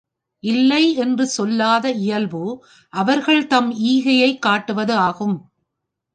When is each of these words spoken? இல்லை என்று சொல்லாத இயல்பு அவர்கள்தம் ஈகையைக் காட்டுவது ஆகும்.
இல்லை 0.43 0.93
என்று 0.93 1.25
சொல்லாத 1.27 1.91
இயல்பு 1.91 2.65
அவர்கள்தம் 2.89 3.71
ஈகையைக் 3.83 4.39
காட்டுவது 4.39 4.93
ஆகும். 4.93 5.37